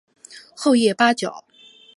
[0.55, 1.45] 厚叶八角